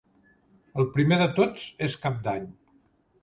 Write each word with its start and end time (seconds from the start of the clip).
El 0.83 0.87
primer 0.95 1.19
de 1.19 1.27
Tots 1.39 1.67
és 1.89 1.99
Cap 2.07 2.17
d'Any. 2.29 2.49